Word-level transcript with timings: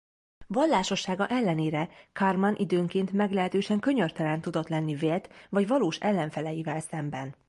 Vallásossága 0.47 1.27
ellenére 1.27 1.89
Karlmann 2.13 2.55
időnként 2.55 3.11
meglehetősen 3.11 3.79
könyörtelen 3.79 4.41
tudott 4.41 4.67
lenni 4.67 4.95
vélt 4.95 5.29
vagy 5.49 5.67
valós 5.67 5.97
ellenfeleivel 5.99 6.79
szemben. 6.79 7.35